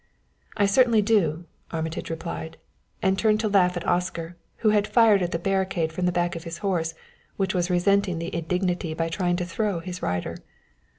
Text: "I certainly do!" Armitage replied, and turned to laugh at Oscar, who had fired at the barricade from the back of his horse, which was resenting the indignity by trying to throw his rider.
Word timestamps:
"I 0.57 0.65
certainly 0.65 1.03
do!" 1.03 1.45
Armitage 1.69 2.09
replied, 2.09 2.57
and 3.03 3.19
turned 3.19 3.39
to 3.41 3.47
laugh 3.47 3.77
at 3.77 3.85
Oscar, 3.87 4.35
who 4.65 4.69
had 4.69 4.87
fired 4.87 5.21
at 5.21 5.31
the 5.31 5.37
barricade 5.37 5.93
from 5.93 6.07
the 6.07 6.11
back 6.11 6.35
of 6.35 6.43
his 6.43 6.57
horse, 6.65 6.95
which 7.37 7.53
was 7.53 7.69
resenting 7.69 8.17
the 8.17 8.33
indignity 8.33 8.95
by 8.95 9.09
trying 9.09 9.35
to 9.35 9.45
throw 9.45 9.79
his 9.79 10.01
rider. 10.01 10.37